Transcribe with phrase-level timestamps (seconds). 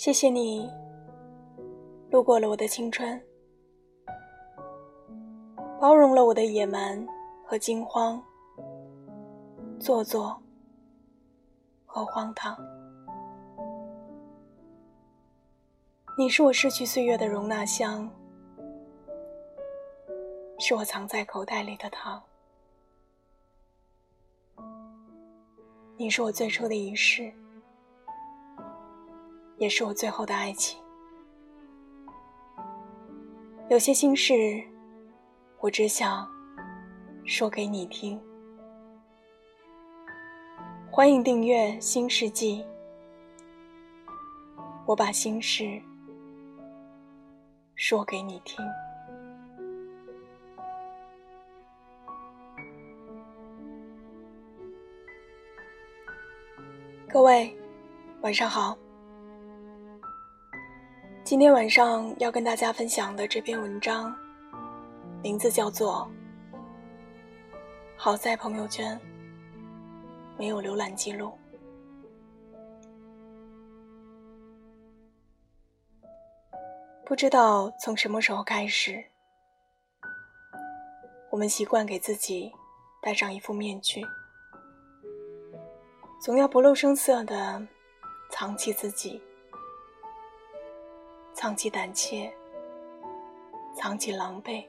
[0.00, 0.66] 谢谢你
[2.10, 3.22] 路过了我的青春，
[5.78, 7.06] 包容了我的野蛮
[7.44, 8.18] 和惊慌，
[9.78, 10.40] 做作
[11.84, 12.56] 和荒唐。
[16.16, 18.10] 你是我逝去岁月的容纳箱，
[20.58, 22.22] 是我藏在口袋里的糖。
[25.98, 27.30] 你是我最初的仪式。
[29.60, 30.80] 也是我最后的爱情。
[33.68, 34.34] 有些心事，
[35.58, 36.26] 我只想
[37.26, 38.18] 说给你听。
[40.90, 42.62] 欢迎订阅《新世纪》，
[44.86, 45.78] 我把心事
[47.76, 48.64] 说给你听。
[57.06, 57.54] 各位，
[58.22, 58.74] 晚上好。
[61.30, 64.12] 今天晚上要跟大家分享的这篇文章，
[65.22, 66.10] 名字叫做
[67.96, 69.00] 《好在朋友圈
[70.36, 71.32] 没有浏览记录》。
[77.06, 79.00] 不知道从什么时候开始，
[81.30, 82.52] 我们习惯给自己
[83.00, 84.04] 戴上一副面具，
[86.20, 87.64] 总要不露声色的
[88.30, 89.22] 藏起自己。
[91.40, 92.30] 藏起胆怯，
[93.74, 94.62] 藏起狼狈，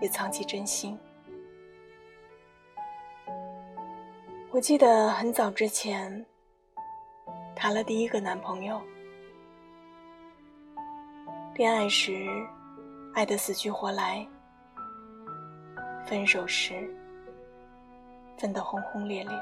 [0.00, 0.96] 也藏起真心。
[4.52, 6.24] 我记得很早之前
[7.56, 8.80] 谈了第一个男朋友，
[11.56, 12.28] 恋爱时
[13.14, 14.24] 爱得死去活来，
[16.06, 16.88] 分手时
[18.38, 19.36] 分得轰轰烈烈。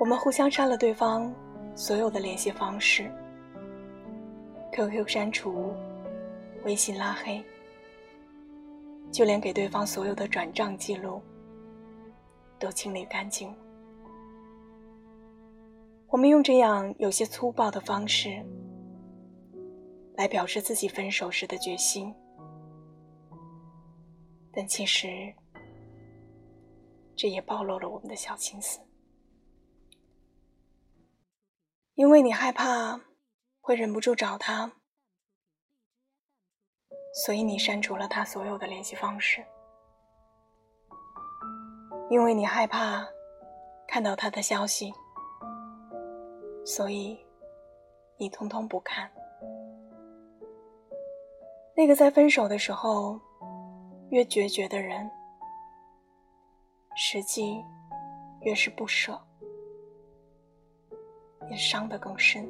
[0.00, 1.30] 我们互相删了对方。
[1.74, 3.10] 所有的联系方式
[4.72, 5.74] ，QQ 删除，
[6.64, 7.42] 微信拉黑，
[9.10, 11.20] 就连给对方所有的转账记录
[12.58, 13.54] 都清理干净。
[16.08, 18.44] 我们用这样有些粗暴的方式
[20.14, 22.14] 来表示自己分手时的决心，
[24.52, 25.32] 但其实
[27.16, 28.78] 这也暴露了我们的小心思。
[31.94, 32.98] 因为你害怕
[33.60, 34.72] 会忍不住找他，
[37.24, 39.44] 所以你删除了他所有的联系方式。
[42.08, 43.06] 因为你害怕
[43.86, 44.92] 看到他的消息，
[46.64, 47.18] 所以
[48.18, 49.10] 你通通不看。
[51.76, 53.20] 那个在分手的时候
[54.10, 55.10] 越决绝的人，
[56.96, 57.62] 实际
[58.40, 59.18] 越是不舍。
[61.50, 62.48] 也伤得更深，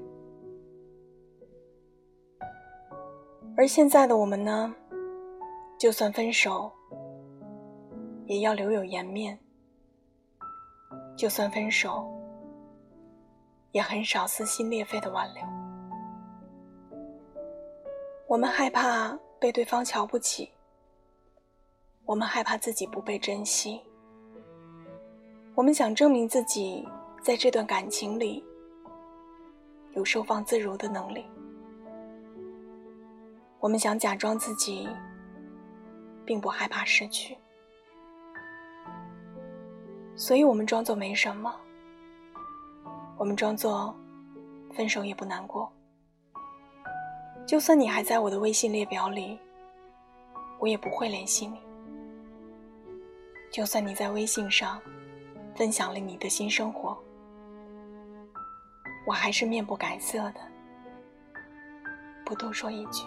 [3.57, 4.75] 而现在的我们呢？
[5.79, 6.71] 就算分手，
[8.27, 9.37] 也要留有颜面；
[11.17, 12.09] 就算分手，
[13.73, 15.43] 也很少撕心裂肺的挽留。
[18.29, 20.53] 我们害怕被对方瞧不起，
[22.05, 23.81] 我们害怕自己不被珍惜，
[25.57, 26.89] 我们想证明自己
[27.21, 28.45] 在这段感情里。
[29.95, 31.25] 有收放自如的能力，
[33.61, 34.89] 我们想假装自己
[36.25, 37.37] 并不害怕失去，
[40.17, 41.55] 所以我们装作没什么，
[43.19, 43.95] 我们装作
[44.73, 45.71] 分手也不难过。
[47.47, 49.39] 就算你还在我的微信列表里，
[50.59, 51.61] 我也不会联系你。
[53.51, 54.81] 就算你在微信上
[55.55, 56.97] 分享了你的新生活。
[59.05, 60.41] 我还是面不改色的，
[62.25, 63.05] 不多说一句。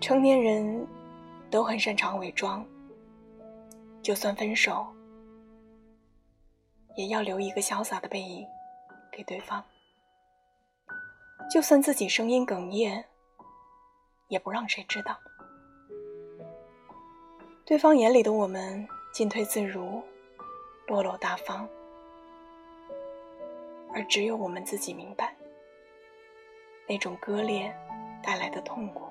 [0.00, 0.86] 成年人
[1.50, 2.64] 都很擅长伪装，
[4.02, 4.86] 就算分手，
[6.94, 8.46] 也要留一个潇洒的背影
[9.10, 9.62] 给对方；
[11.50, 13.02] 就算自己声音哽咽，
[14.28, 15.16] 也不让谁知道。
[17.64, 20.02] 对方眼里的我们进退自如。
[20.86, 21.68] 落落大方，
[23.92, 25.34] 而只有我们自己明白，
[26.88, 27.74] 那种割裂
[28.22, 29.08] 带来的痛苦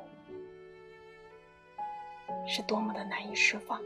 [2.48, 3.82] 是多么的难以释放。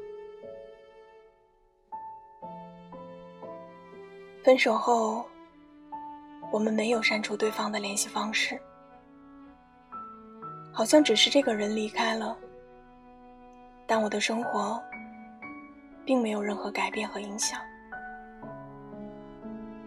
[4.44, 5.28] 分手后，
[6.52, 8.62] 我们没有删除对方的联系方式，
[10.72, 12.38] 好像只是这个人离开了，
[13.88, 14.80] 但我的生活。
[16.06, 17.62] 并没有任何改变和影响。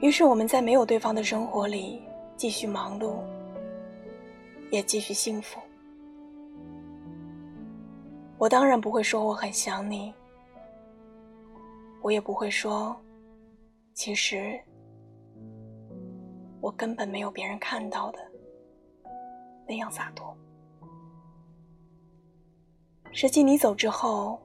[0.03, 2.03] 于是我们在没有对方的生活里
[2.37, 3.23] 继续忙碌，
[4.73, 5.61] 也继续幸福。
[8.37, 10.13] 我当然不会说我很想你，
[12.03, 13.01] 我也不会说，
[13.95, 14.61] 其实
[16.61, 18.19] 我根本没有别人看到的
[19.69, 20.37] 那样洒脱。
[23.13, 24.43] 实际你走之后，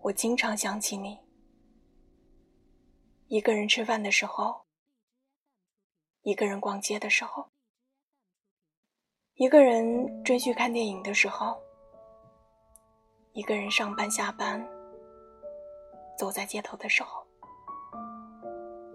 [0.00, 1.18] 我经常想起你，
[3.26, 4.61] 一个人吃饭的时候。
[6.24, 7.48] 一个人逛街的时候，
[9.34, 11.60] 一个人追剧看电影的时候，
[13.32, 14.64] 一个人上班下班，
[16.16, 17.26] 走在街头的时候，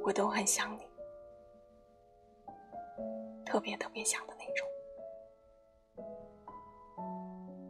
[0.03, 0.87] 我都很想你，
[3.45, 4.65] 特别特别想的那种。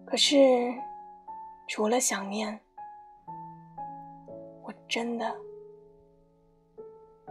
[0.05, 0.37] 可是，
[1.67, 2.61] 除了想念，
[4.61, 5.35] 我真的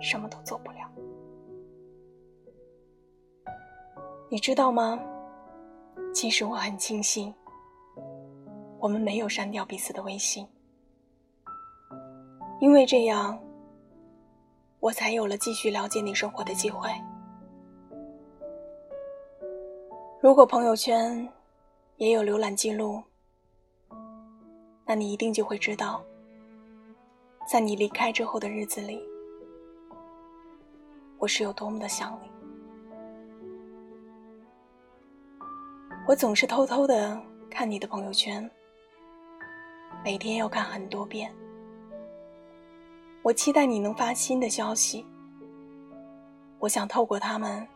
[0.01, 0.91] 什么都做不了。
[4.29, 4.99] 你知道吗？
[6.13, 7.33] 其实我很庆幸，
[8.81, 10.47] 我们没有删掉彼此的微信，
[12.61, 13.39] 因为这样，
[14.81, 16.91] 我才有了继续了解你生活的机会。
[20.21, 21.29] 如果朋友圈
[21.97, 23.01] 也有浏览记录，
[24.85, 26.03] 那你一定就会知道，
[27.49, 29.01] 在你离开之后的日子里，
[31.19, 32.36] 我是有多么的想你。
[36.09, 37.21] 我总是偷偷的
[37.51, 38.49] 看你的朋友圈，
[40.05, 41.35] 每天要看很多遍。
[43.23, 45.05] 我期待你能发新的消息，
[46.61, 47.67] 我想透过他们，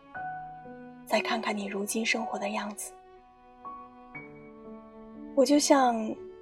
[1.04, 2.92] 再看看你如今生活的样子。
[5.34, 5.96] 我就像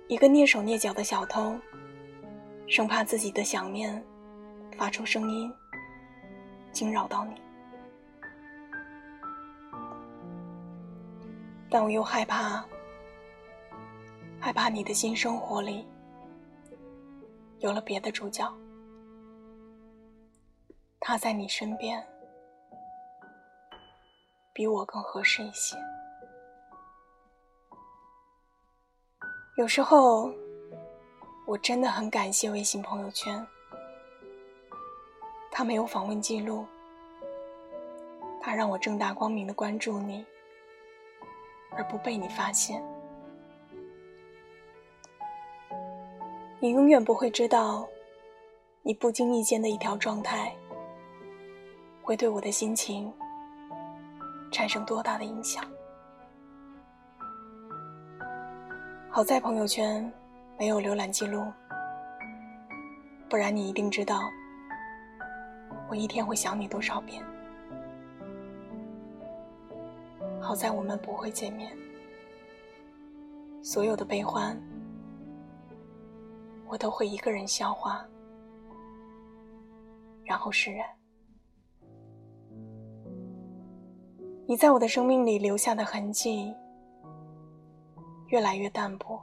[0.08, 1.58] 一个蹑手蹑脚的小偷，
[2.66, 4.04] 生怕自己的想念
[4.76, 5.50] 发出声音，
[6.70, 7.47] 惊扰到你。
[11.70, 12.64] 但我又害怕，
[14.40, 15.86] 害怕你的新生活里
[17.58, 18.50] 有了别的主角，
[20.98, 22.02] 他在你身边
[24.54, 25.76] 比我更合适一些。
[29.58, 30.32] 有时候，
[31.46, 33.46] 我真的很感谢微信朋友圈，
[35.50, 36.64] 他没有访问记录，
[38.40, 40.24] 他让我正大光明的关注你。
[41.78, 42.82] 而不被你发现，
[46.58, 47.88] 你永远不会知道，
[48.82, 50.52] 你不经意间的一条状态，
[52.02, 53.12] 会对我的心情
[54.50, 55.64] 产生多大的影响。
[59.08, 60.12] 好在朋友圈
[60.58, 61.46] 没有浏览记录，
[63.30, 64.20] 不然你一定知道，
[65.88, 67.24] 我一天会想你多少遍。
[70.48, 71.76] 好在我们不会见面，
[73.62, 74.58] 所有的悲欢，
[76.66, 78.02] 我都会一个人消化，
[80.24, 80.88] 然后释然。
[84.46, 86.54] 你在我的生命里留下的痕迹，
[88.28, 89.22] 越来越淡薄，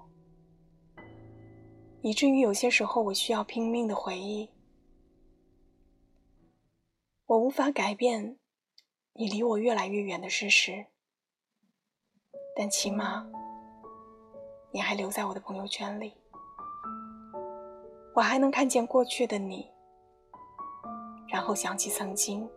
[2.03, 4.47] 以至于有些时候我需要拼命的回忆。
[7.25, 8.38] 我无法改变
[9.13, 10.85] 你离我越来越远的事实。
[12.57, 13.27] 但起码，
[14.71, 16.15] 你还留在我的朋友圈里，
[18.15, 19.69] 我还能看见过去的你，
[21.27, 22.50] 然后想起曾经，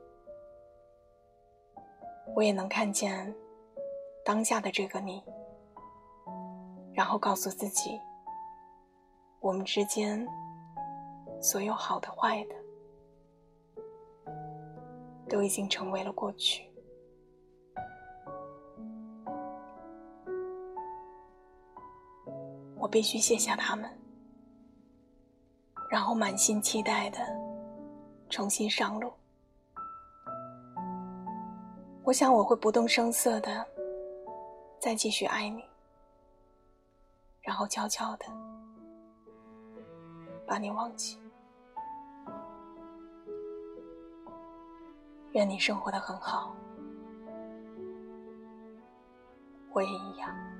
[2.36, 3.34] 我也能看见
[4.24, 5.20] 当下的这个你，
[6.94, 8.00] 然后告诉自己，
[9.40, 10.24] 我们之间
[11.42, 14.32] 所有好的坏的，
[15.28, 16.67] 都已经成为了过去。
[22.88, 23.86] 我必须卸下他们，
[25.90, 27.18] 然后满心期待的
[28.30, 29.12] 重新上路。
[32.02, 33.66] 我想我会不动声色的
[34.80, 35.62] 再继续爱你，
[37.42, 38.24] 然后悄悄的
[40.46, 41.18] 把你忘记。
[45.32, 46.56] 愿你生活的很好，
[49.74, 50.57] 我也一样。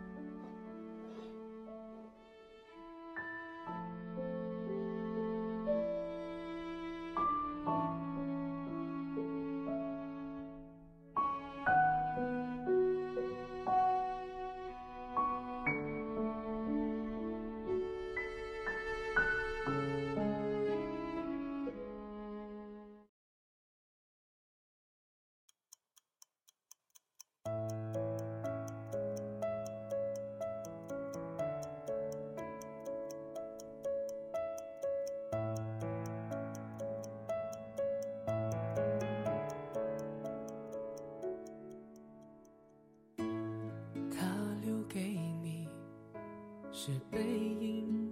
[46.88, 48.10] 是背影。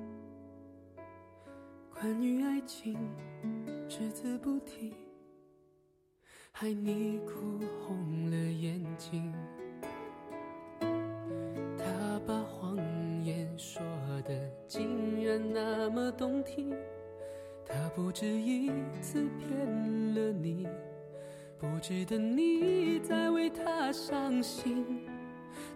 [1.95, 2.95] 关于爱情，
[3.89, 4.93] 只字不提，
[6.53, 9.33] 害你哭红了眼睛。
[11.79, 12.77] 他把谎
[13.25, 13.83] 言说
[14.27, 14.35] 的
[14.67, 16.77] 竟然那么动听，
[17.65, 20.69] 他不止一次骗了你。
[21.59, 24.85] 不值得你再为他伤心，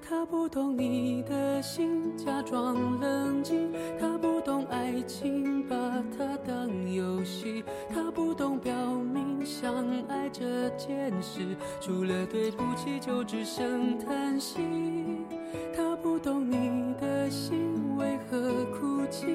[0.06, 3.72] 他不懂你的心，假装冷静。
[3.98, 5.76] 他不懂爱情，把
[6.16, 7.62] 它当游戏。
[7.88, 14.60] 他不懂表明相爱这件事，除了对不起就只剩叹息。
[15.76, 19.26] 他不懂你的心为何哭泣，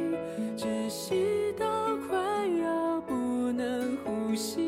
[0.57, 1.65] 窒息到
[2.07, 3.13] 快要不
[3.51, 4.64] 能呼吸。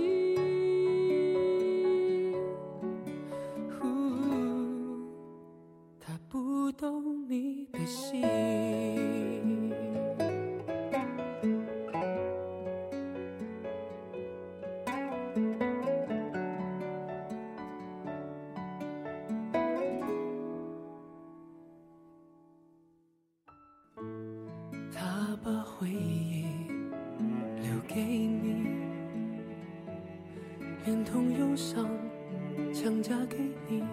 [33.08, 33.38] 嫁给
[33.70, 33.86] 你，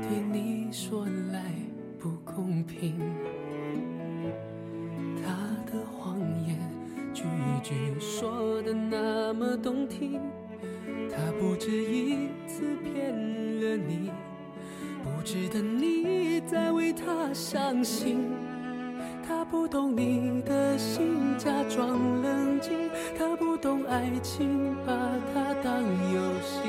[0.00, 1.44] 对你说来
[1.98, 2.98] 不公平。
[5.22, 5.30] 他
[5.70, 6.56] 的谎言
[7.12, 7.24] 句
[7.62, 10.22] 句说的那么动听，
[11.10, 13.14] 他不止一次骗
[13.60, 14.10] 了你，
[15.04, 18.24] 不值得你再为他伤心。
[19.22, 22.88] 他不懂你的心，假装冷静。
[23.18, 24.92] 他不懂爱情，把
[25.32, 26.62] 它当游戏。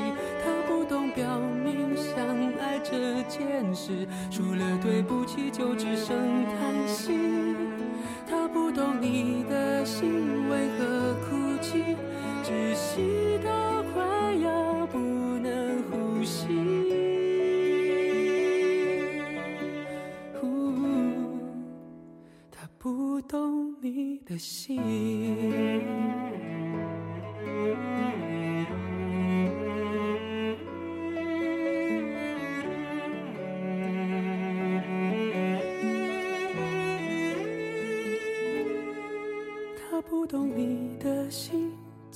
[0.44, 0.52] 他
[0.92, 2.14] 总表明相
[2.60, 7.14] 爱这件事，除了对不起就只剩叹息。
[8.28, 11.96] 他不懂你的心为何哭泣，
[12.44, 16.46] 窒息到快要不能呼吸。
[22.50, 24.78] 他不懂你的心，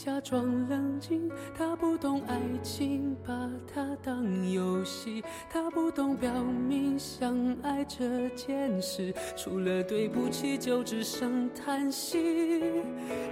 [0.06, 5.20] 假装冷静，他不懂爱情，把它当游戏，
[5.50, 12.72] 他不懂表明相爱这件事，除了对不起，就只剩叹息。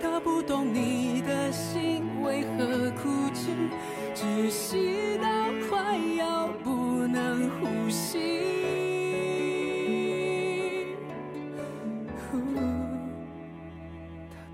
[0.02, 3.52] 他不懂你的心为何哭泣，
[4.12, 5.28] 窒息到
[5.70, 8.42] 快要不能呼吸。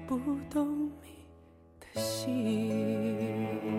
[0.06, 0.90] 他不懂。
[1.94, 3.69] 心。